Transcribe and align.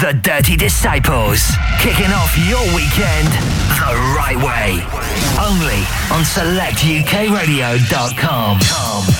The 0.00 0.12
Dirty 0.22 0.56
Disciples, 0.56 1.50
kicking 1.80 2.12
off 2.12 2.38
your 2.46 2.62
weekend 2.72 3.26
the 3.26 3.96
right 4.14 4.36
way. 4.36 4.80
Only 5.44 5.82
on 6.12 6.22
selectukradio.com. 6.22 9.17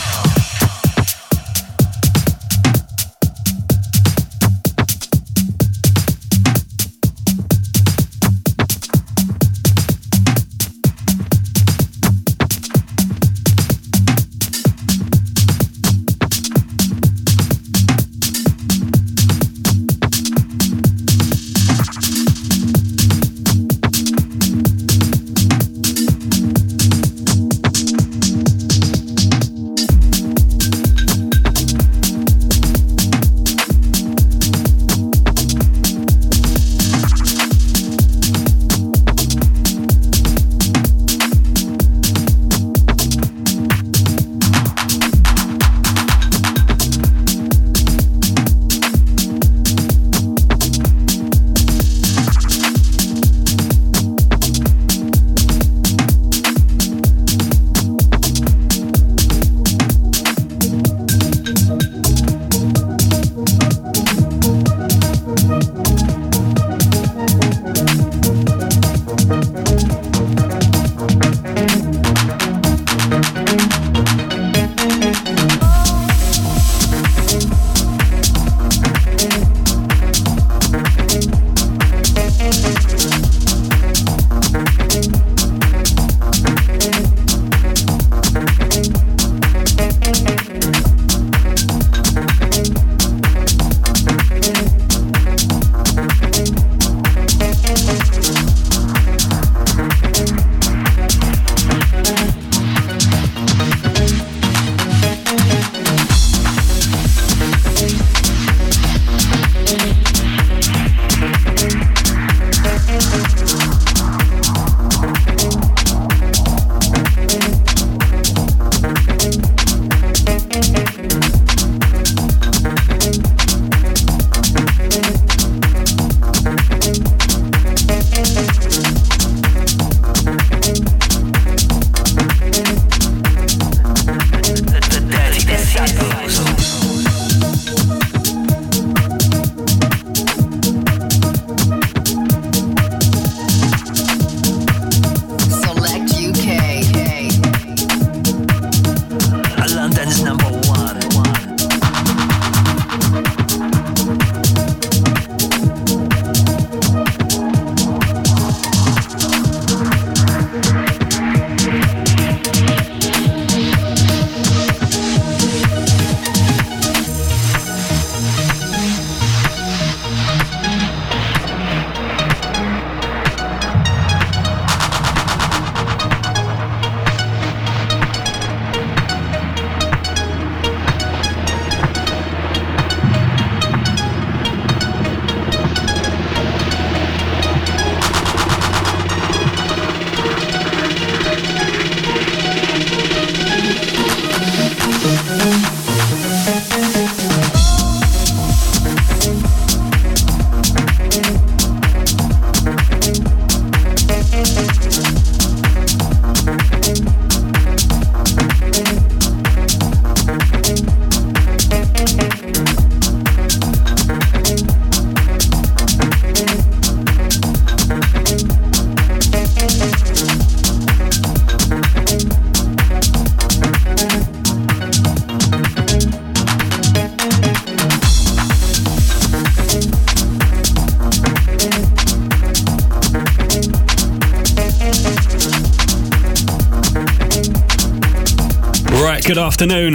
afternoon. 239.48 239.94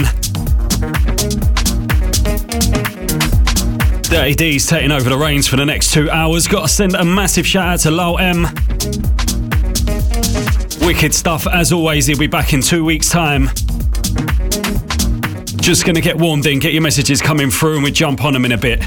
Dirty 4.02 4.34
D's 4.34 4.66
taking 4.66 4.90
over 4.90 5.08
the 5.08 5.16
reins 5.16 5.46
for 5.46 5.54
the 5.54 5.64
next 5.64 5.92
two 5.92 6.10
hours. 6.10 6.48
Got 6.48 6.62
to 6.62 6.68
send 6.68 6.96
a 6.96 7.04
massive 7.04 7.46
shout 7.46 7.68
out 7.68 7.78
to 7.80 7.92
Lol 7.92 8.18
M. 8.18 8.42
Wicked 10.84 11.14
stuff 11.14 11.46
as 11.46 11.72
always. 11.72 12.06
He'll 12.06 12.18
be 12.18 12.26
back 12.26 12.52
in 12.52 12.62
two 12.62 12.84
weeks' 12.84 13.08
time. 13.08 13.48
Just 15.60 15.86
gonna 15.86 16.00
get 16.00 16.18
warmed 16.18 16.46
in, 16.46 16.58
get 16.58 16.72
your 16.72 16.82
messages 16.82 17.22
coming 17.22 17.48
through, 17.48 17.76
and 17.76 17.84
we 17.84 17.92
jump 17.92 18.24
on 18.24 18.32
them 18.32 18.44
in 18.44 18.50
a 18.50 18.58
bit. 18.58 18.82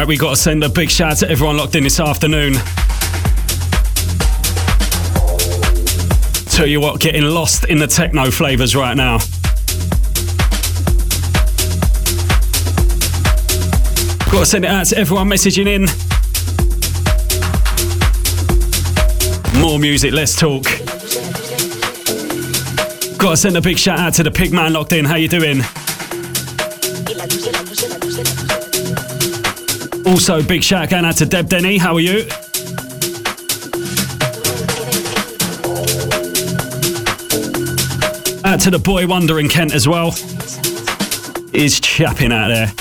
Right, 0.00 0.08
we 0.08 0.16
got 0.16 0.30
to 0.30 0.36
send 0.36 0.64
a 0.64 0.68
big 0.70 0.88
shout 0.88 1.12
out 1.12 1.18
to 1.18 1.30
everyone 1.30 1.58
locked 1.58 1.74
in 1.74 1.84
this 1.84 2.00
afternoon. 2.00 2.54
Tell 6.46 6.66
you 6.66 6.80
what, 6.80 7.02
getting 7.02 7.24
lost 7.24 7.66
in 7.66 7.78
the 7.78 7.86
techno 7.86 8.30
flavours 8.30 8.74
right 8.74 8.96
now. 8.96 9.18
Got 14.32 14.38
to 14.38 14.46
send 14.46 14.64
it 14.64 14.70
out 14.70 14.86
to 14.86 14.96
everyone 14.96 15.28
messaging 15.28 15.66
in. 15.66 15.82
More 19.60 19.78
music, 19.78 20.14
less 20.14 20.34
talk. 20.34 20.64
Got 23.18 23.32
to 23.32 23.36
send 23.36 23.58
a 23.58 23.60
big 23.60 23.76
shout 23.76 23.98
out 23.98 24.14
to 24.14 24.22
the 24.22 24.30
pig 24.30 24.54
man 24.54 24.72
locked 24.72 24.94
in. 24.94 25.04
How 25.04 25.16
you 25.16 25.28
doing? 25.28 25.60
Also, 30.10 30.42
big 30.42 30.64
shout 30.64 30.92
out 30.92 31.16
to 31.16 31.24
Deb 31.24 31.48
Denny. 31.48 31.78
How 31.78 31.94
are 31.94 32.00
you? 32.00 32.26
Out 38.44 38.58
to 38.62 38.70
the 38.72 38.80
boy 38.82 39.06
Wonder 39.06 39.38
in 39.38 39.48
Kent 39.48 39.72
as 39.72 39.86
well. 39.86 40.10
He's 41.52 41.78
chapping 41.78 42.32
out 42.32 42.48
there. 42.48 42.72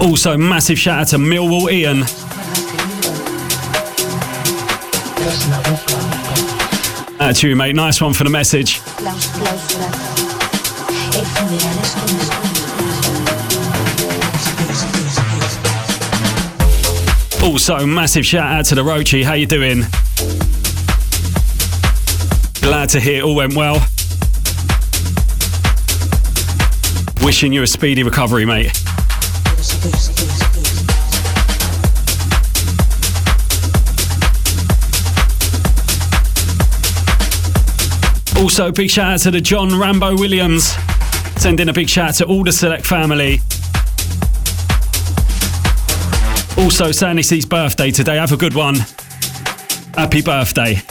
Also, 0.00 0.36
massive 0.36 0.78
shout 0.78 1.02
out 1.02 1.06
to 1.08 1.18
Millwall 1.18 1.70
Ian. 1.70 2.04
To 7.34 7.48
you, 7.48 7.54
mate. 7.54 7.76
Nice 7.76 8.00
one 8.00 8.12
for 8.12 8.24
the 8.24 8.30
message. 8.30 8.80
Also, 17.42 17.86
massive 17.86 18.26
shout 18.26 18.52
out 18.52 18.64
to 18.66 18.74
the 18.74 18.82
Rochi. 18.82 19.24
How 19.24 19.32
you 19.32 19.46
doing? 19.46 19.82
Glad 22.60 22.90
to 22.90 23.00
hear 23.00 23.24
all 23.24 23.34
went 23.34 23.54
well. 23.54 23.76
Wishing 27.22 27.52
you 27.52 27.62
a 27.62 27.66
speedy 27.66 28.02
recovery, 28.02 28.44
mate. 28.44 28.66
Also, 38.36 38.70
big 38.70 38.90
shout 38.90 39.12
out 39.12 39.20
to 39.20 39.30
the 39.30 39.40
John 39.40 39.78
Rambo 39.78 40.16
Williams. 40.16 40.76
Sending 41.38 41.68
a 41.68 41.72
big 41.72 41.88
shout 41.88 42.08
out 42.08 42.14
to 42.16 42.26
all 42.26 42.42
the 42.42 42.52
Select 42.52 42.84
family. 42.84 43.40
Also, 46.58 46.90
Sandy 46.90 47.22
C's 47.22 47.46
birthday 47.46 47.90
today. 47.90 48.16
Have 48.16 48.32
a 48.32 48.36
good 48.36 48.54
one. 48.54 48.74
Happy 49.94 50.20
birthday. 50.20 50.82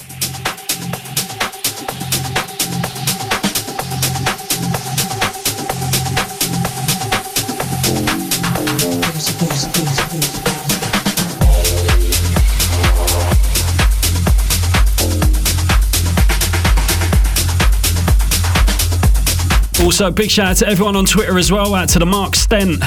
Also, 20.00 20.12
big 20.12 20.30
shout 20.30 20.46
out 20.46 20.58
to 20.58 20.68
everyone 20.68 20.96
on 20.96 21.06
Twitter 21.06 21.40
as 21.40 21.52
well. 21.52 21.74
Out 21.74 21.90
to 21.90 21.98
the 21.98 22.06
Mark 22.06 22.36
Stent. 22.36 22.84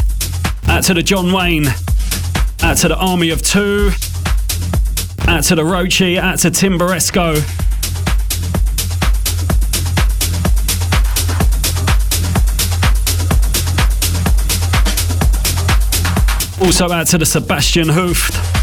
Out 0.68 0.84
to 0.84 0.94
the 0.94 1.02
John 1.02 1.32
Wayne. 1.32 1.66
Out 2.62 2.76
to 2.76 2.88
the 2.88 2.96
Army 2.96 3.30
of 3.30 3.42
Two. 3.42 3.90
Out 5.26 5.42
to 5.42 5.56
the 5.56 5.64
Rochi. 5.64 6.18
Out 6.18 6.38
to 6.38 6.52
Tim 6.52 6.78
Baresco. 6.78 7.34
Also 16.64 16.92
out 16.92 17.08
to 17.08 17.18
the 17.18 17.26
Sebastian 17.26 17.88
Hooft. 17.88 18.59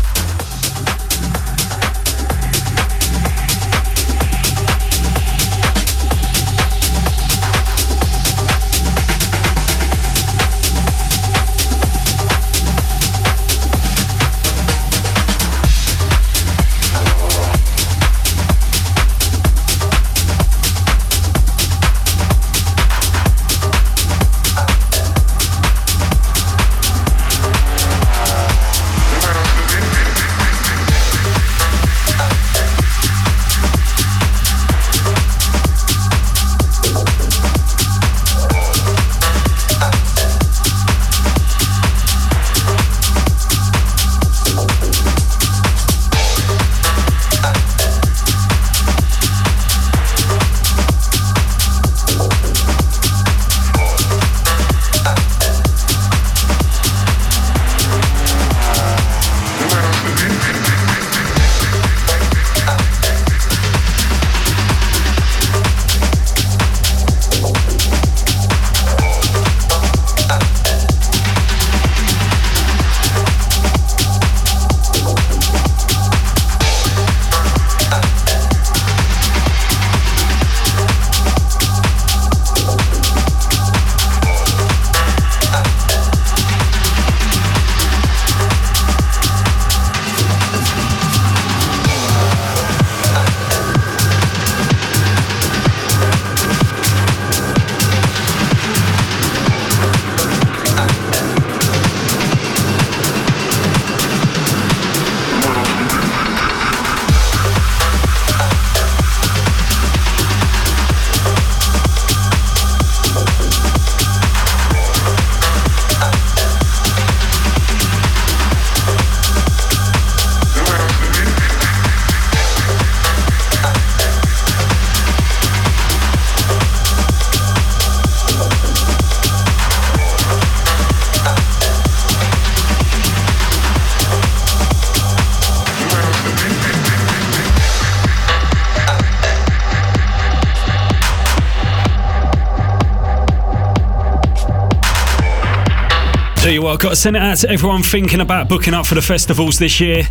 What, 146.68 146.74
I've 146.74 146.80
got 146.80 146.90
to 146.90 146.96
send 146.98 147.16
it 147.16 147.22
out 147.22 147.38
to 147.38 147.50
everyone 147.50 147.82
thinking 147.82 148.20
about 148.20 148.50
booking 148.50 148.74
up 148.74 148.86
for 148.86 148.96
the 148.96 149.02
festivals 149.02 149.58
this 149.58 149.80
year. 149.80 150.04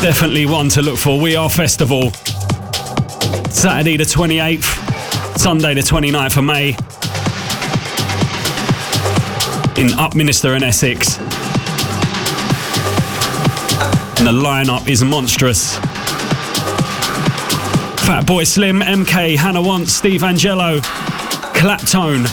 Definitely 0.00 0.46
one 0.46 0.70
to 0.70 0.80
look 0.80 0.96
for. 0.96 1.20
We 1.20 1.36
are 1.36 1.50
Festival. 1.50 2.12
Saturday 3.50 3.98
the 3.98 4.04
28th, 4.04 5.38
Sunday 5.38 5.74
the 5.74 5.82
29th 5.82 6.38
of 6.38 6.44
May 6.44 6.68
in 9.78 9.88
Upminster 9.98 10.54
and 10.54 10.64
Essex. 10.64 11.18
And 14.18 14.26
the 14.26 14.32
lineup 14.32 14.88
is 14.88 15.04
monstrous. 15.04 15.76
Fatboy 18.06 18.46
Slim, 18.46 18.80
MK, 18.80 19.36
Hannah 19.36 19.62
Wants, 19.62 19.92
Steve 19.92 20.22
Angello, 20.22 21.01
Claptone, 21.62 22.24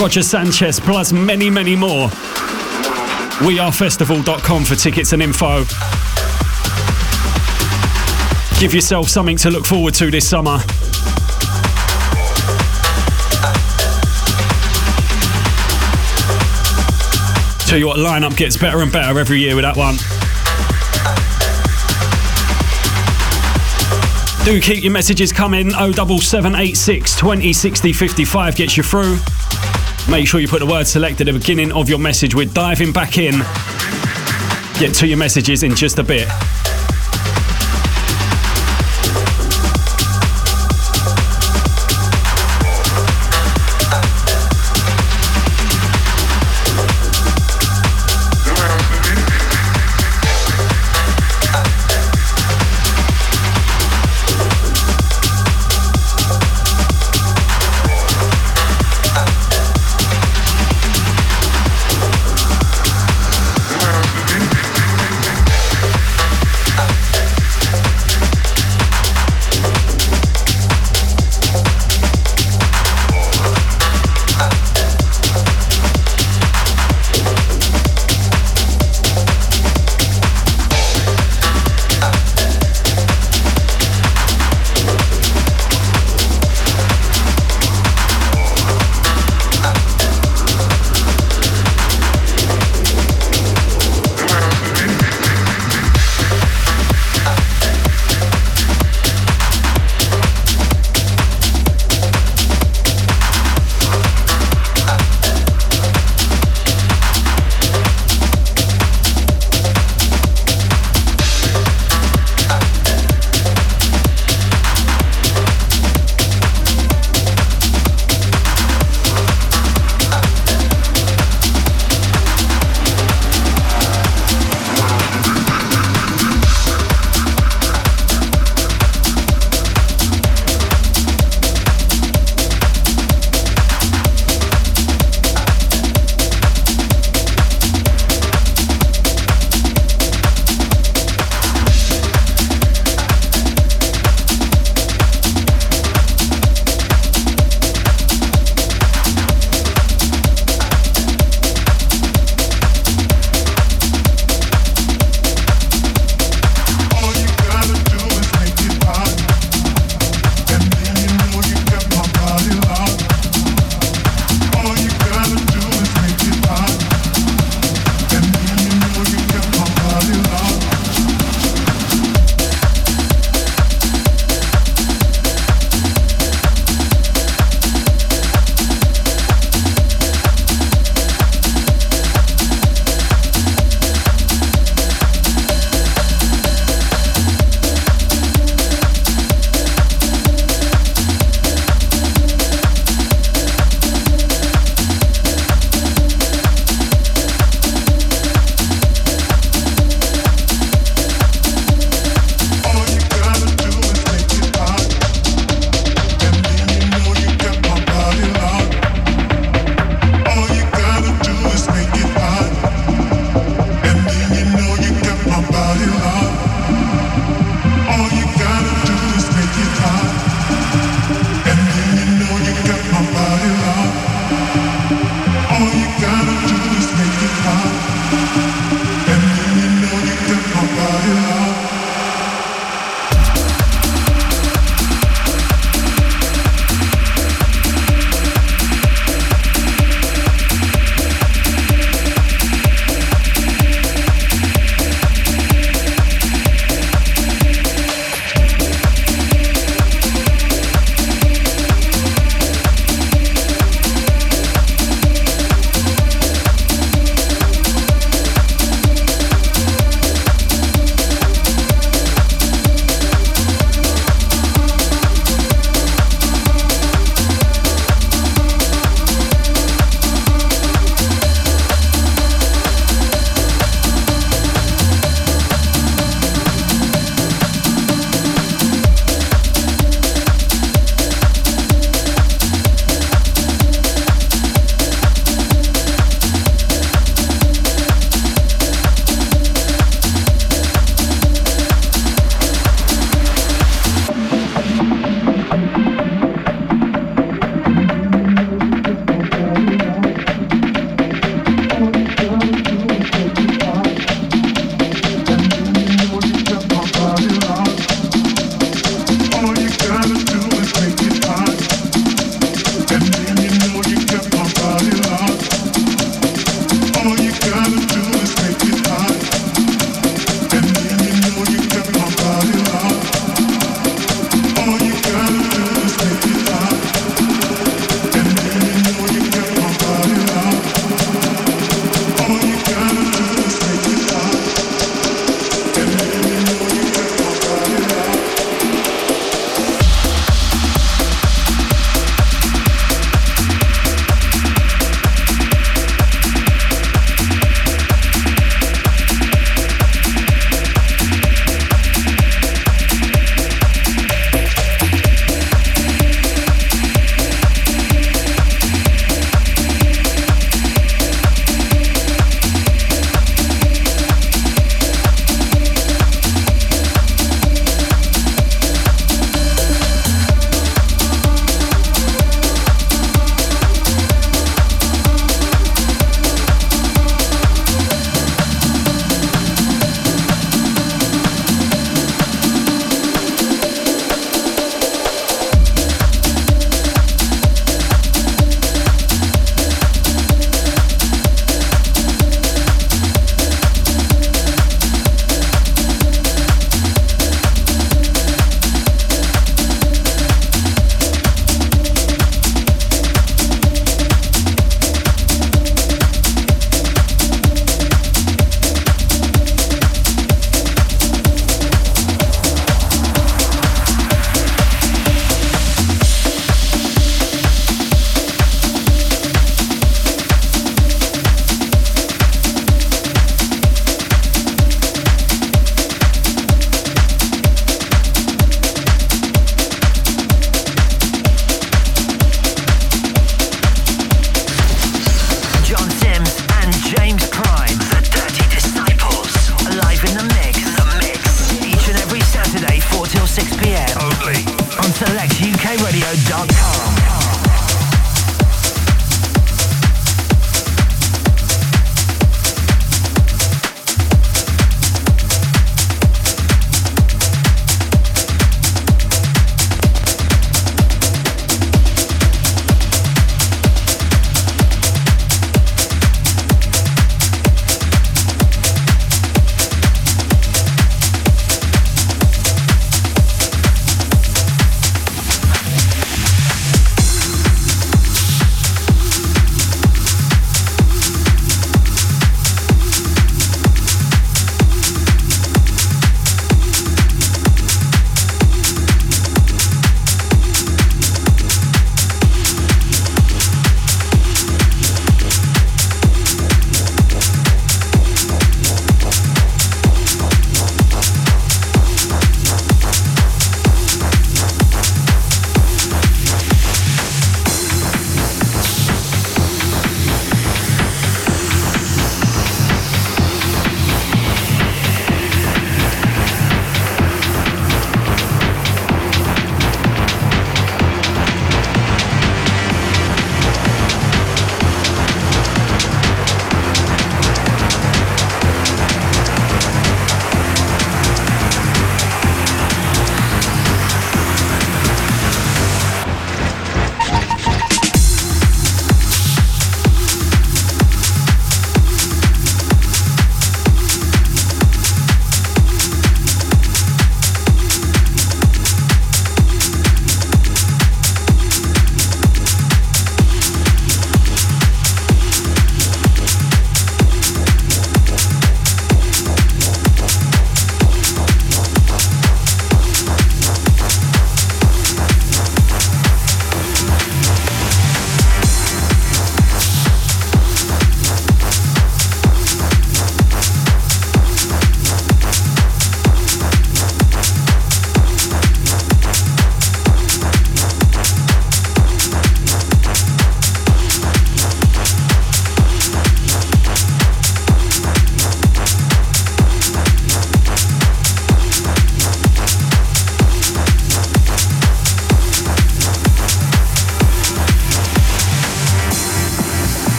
Roger 0.00 0.22
Sanchez, 0.22 0.78
plus 0.78 1.12
many, 1.12 1.50
many 1.50 1.74
more. 1.74 2.06
WeAreFestival.com 3.40 4.64
for 4.64 4.76
tickets 4.76 5.12
and 5.12 5.20
info. 5.20 5.64
Give 8.60 8.72
yourself 8.72 9.08
something 9.08 9.36
to 9.38 9.50
look 9.50 9.66
forward 9.66 9.94
to 9.94 10.12
this 10.12 10.28
summer. 10.28 10.58
Tell 17.66 17.76
you 17.76 17.88
what, 17.88 17.98
lineup 17.98 18.36
gets 18.36 18.56
better 18.56 18.82
and 18.82 18.92
better 18.92 19.18
every 19.18 19.40
year 19.40 19.56
with 19.56 19.64
that 19.64 19.76
one. 19.76 19.96
Do 24.48 24.58
keep 24.62 24.82
your 24.82 24.94
messages 24.94 25.30
coming. 25.30 25.72
07786 25.72 27.18
20 27.18 27.52
60 27.52 27.92
55 27.92 28.56
gets 28.56 28.78
you 28.78 28.82
through. 28.82 29.18
Make 30.10 30.26
sure 30.26 30.40
you 30.40 30.48
put 30.48 30.60
the 30.60 30.66
word 30.66 30.86
select 30.86 31.20
at 31.20 31.26
the 31.26 31.34
beginning 31.34 31.70
of 31.72 31.90
your 31.90 31.98
message. 31.98 32.34
We're 32.34 32.46
diving 32.46 32.90
back 32.90 33.18
in. 33.18 33.40
Get 34.80 34.94
to 34.94 35.06
your 35.06 35.18
messages 35.18 35.64
in 35.64 35.74
just 35.74 35.98
a 35.98 36.02
bit. 36.02 36.28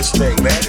This 0.00 0.12
thing, 0.12 0.42
man. 0.42 0.59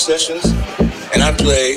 Sessions, 0.00 0.44
and 1.12 1.22
I 1.22 1.32
play 1.32 1.76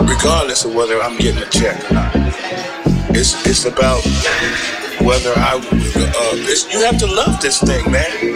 regardless 0.00 0.64
of 0.64 0.74
whether 0.74 1.00
I'm 1.02 1.16
getting 1.18 1.42
a 1.42 1.50
check 1.50 1.90
or 1.90 1.94
not. 1.94 2.12
It's 3.10 3.34
it's 3.46 3.64
about 3.64 4.02
whether 5.04 5.32
I. 5.36 5.56
Uh, 5.56 6.36
it's, 6.46 6.72
you 6.72 6.80
have 6.84 6.98
to 6.98 7.06
love 7.06 7.40
this 7.42 7.60
thing, 7.60 7.90
man. 7.90 8.33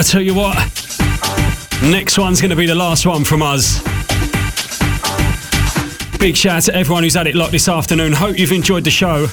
I 0.00 0.02
tell 0.02 0.22
you 0.22 0.32
what, 0.32 0.56
next 1.82 2.18
one's 2.18 2.40
going 2.40 2.48
to 2.48 2.56
be 2.56 2.64
the 2.64 2.74
last 2.74 3.04
one 3.04 3.22
from 3.22 3.42
us. 3.42 3.82
Big 6.18 6.34
shout 6.34 6.56
out 6.56 6.62
to 6.62 6.74
everyone 6.74 7.02
who's 7.02 7.12
had 7.12 7.26
it 7.26 7.34
locked 7.34 7.52
this 7.52 7.68
afternoon. 7.68 8.14
Hope 8.14 8.38
you've 8.38 8.50
enjoyed 8.50 8.82
the 8.84 8.90
show. 8.90 9.26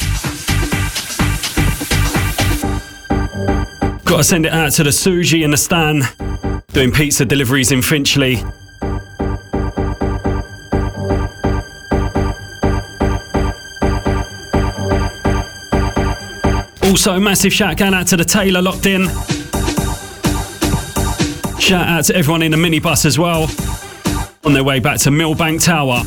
Got 4.04 4.18
to 4.18 4.24
send 4.26 4.46
it 4.46 4.52
out 4.52 4.74
to 4.74 4.84
the 4.84 4.90
Suji 4.90 5.46
and 5.46 5.54
the 5.54 5.58
Stan 5.58 6.02
doing 6.74 6.92
pizza 6.92 7.24
deliveries 7.24 7.72
in 7.72 7.82
Finchley. 7.82 8.44
Also, 16.84 17.18
massive 17.22 17.54
shout 17.54 17.82
out 17.82 18.08
to 18.08 18.18
the 18.18 18.26
Taylor 18.26 18.62
locked 18.62 18.86
in. 18.86 19.08
Shout 21.60 21.88
out 21.88 22.06
to 22.06 22.16
everyone 22.16 22.44
in 22.44 22.52
the 22.52 22.58
minibus 22.58 23.06
as 23.06 23.20
well 23.20 23.50
on 24.46 24.54
their 24.54 24.64
way 24.64 24.80
back 24.80 25.00
to 25.00 25.10
Millbank 25.10 25.62
Tower. 25.62 26.02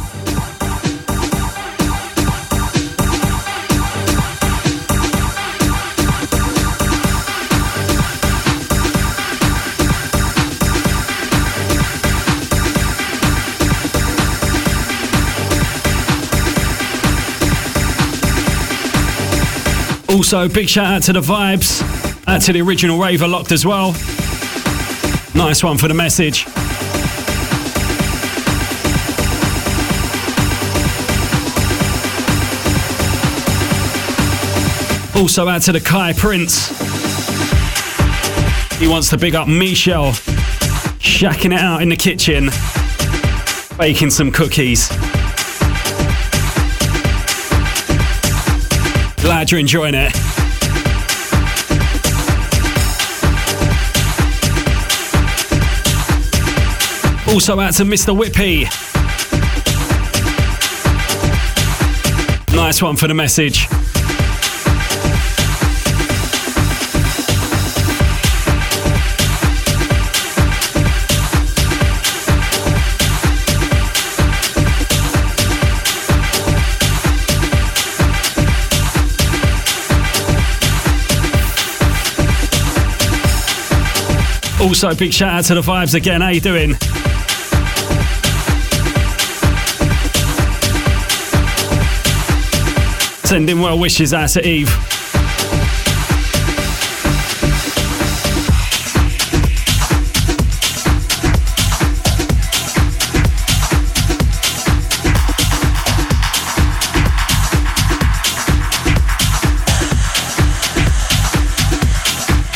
Also, 20.09 20.49
big 20.49 20.69
shout 20.69 20.87
out 20.87 21.03
to 21.03 21.13
the 21.13 21.21
vibes, 21.21 21.83
out 22.27 22.41
to 22.43 22.53
the 22.53 22.63
original 22.63 22.99
raver 22.99 23.29
locked 23.29 23.53
as 23.53 23.67
well. 23.67 23.95
Nice 25.35 25.63
one 25.63 25.79
for 25.79 25.89
the 25.89 25.95
message. 25.95 26.47
Also 35.17 35.49
out 35.49 35.63
to 35.63 35.73
the 35.73 35.81
Kai 35.81 36.13
Prince. 36.15 36.69
He 38.79 38.89
wants 38.89 39.11
to 39.11 39.19
big 39.19 39.35
up 39.35 39.47
Michelle, 39.47 40.13
shacking 41.01 41.53
it 41.53 41.61
out 41.61 41.83
in 41.83 41.91
the 41.91 41.97
kitchen, 41.97 42.51
baking 43.77 44.11
some 44.11 44.33
cookies. 44.33 44.89
Glad 49.23 49.51
you're 49.51 49.61
enjoying 49.61 49.95
it. 49.95 50.20
Also 57.33 57.61
out 57.61 57.73
to 57.75 57.85
Mr. 57.85 58.13
Whippy. 58.17 58.65
Nice 62.53 62.83
one 62.83 62.97
for 62.97 63.07
the 63.07 63.15
message. 63.15 63.69
Also, 84.61 84.95
big 84.97 85.13
shout 85.13 85.33
out 85.33 85.45
to 85.45 85.55
the 85.55 85.61
vibes 85.61 85.95
again. 85.95 86.21
How 86.21 86.31
you 86.31 86.41
doing? 86.41 86.77
Sending 93.31 93.61
well 93.61 93.79
wishes 93.79 94.13
out 94.13 94.29
to 94.31 94.45
Eve. 94.45 94.67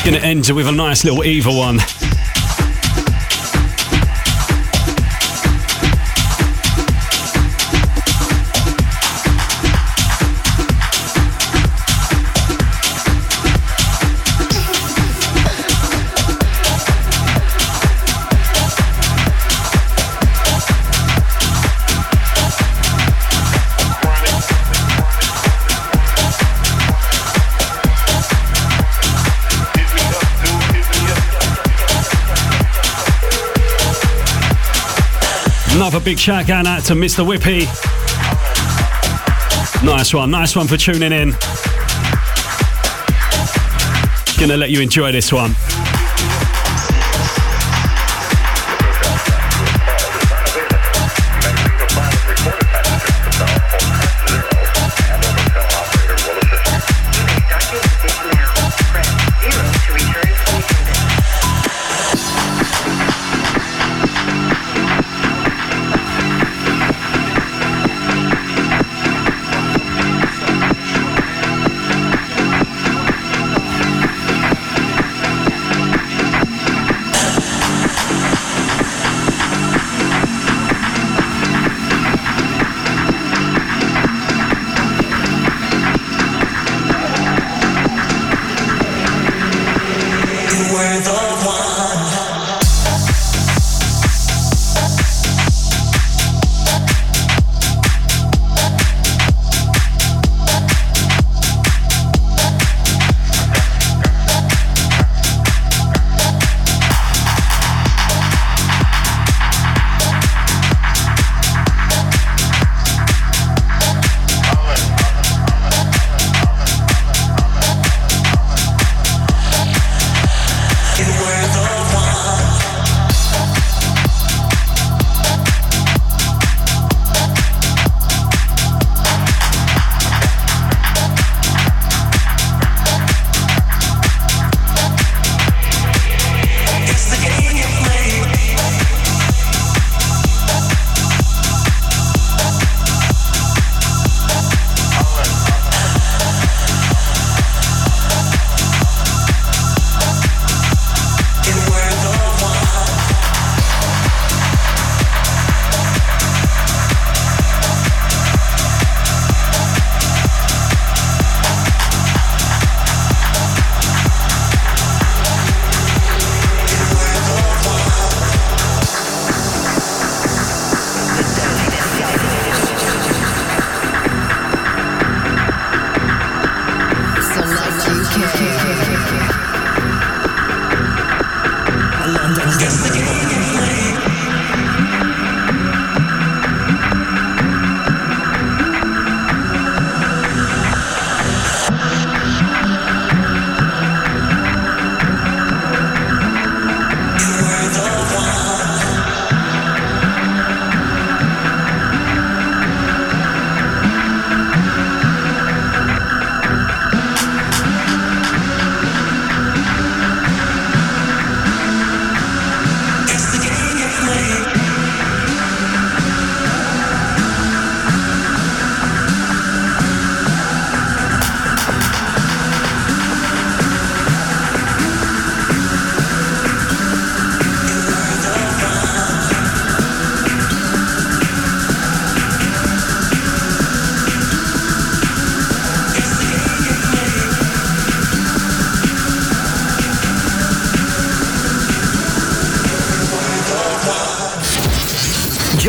Gonna 0.05 0.19
end 0.19 0.49
it 0.49 0.53
with 0.55 0.67
a 0.67 0.73
nice 0.73 1.05
little 1.05 1.23
Eva 1.23 1.53
one. 1.53 1.79
Big 36.05 36.19
shout 36.19 36.51
out 36.51 36.85
to 36.85 36.93
Mr. 36.93 37.25
Whippy. 37.25 37.65
Nice 39.83 40.13
one, 40.13 40.31
nice 40.31 40.55
one 40.55 40.67
for 40.67 40.77
tuning 40.77 41.13
in. 41.13 41.31
Gonna 44.39 44.59
let 44.59 44.71
you 44.71 44.81
enjoy 44.83 45.13
this 45.13 45.33
one. 45.33 45.55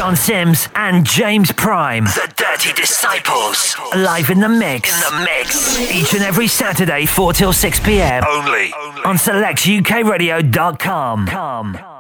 John 0.06 0.16
Sims 0.16 0.70
and 0.76 1.04
James 1.04 1.52
Prime. 1.52 2.04
The 2.04 2.32
Dirty 2.36 2.72
Disciples. 2.80 3.76
Live 3.96 4.30
in 4.30 4.40
the 4.40 4.48
mix. 4.48 4.94
In 4.94 5.00
the 5.00 5.26
mix. 5.26 5.80
Each 5.80 6.14
and 6.14 6.22
every 6.22 6.48
Saturday, 6.48 7.08
4 7.08 7.34
till 7.34 7.52
6 7.52 7.80
p.m. 7.80 8.24
Only. 8.24 8.72
On 9.04 9.18
selectukradio.com. 9.18 11.95